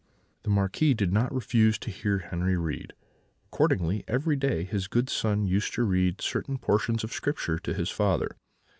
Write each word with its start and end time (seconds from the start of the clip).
"The 0.41 0.49
Marquis 0.49 0.95
did 0.95 1.13
not 1.13 1.31
refuse 1.31 1.77
to 1.77 1.91
hear 1.91 2.25
Henri 2.31 2.57
read; 2.57 2.93
accordingly, 3.53 4.03
every 4.07 4.35
day 4.35 4.63
his 4.63 4.87
good 4.87 5.11
son 5.11 5.45
used 5.45 5.75
to 5.75 5.83
read 5.83 6.21
certain 6.21 6.57
portions 6.57 7.03
of 7.03 7.13
Scripture 7.13 7.59
to 7.59 7.71
his 7.71 7.91
father. 7.91 8.35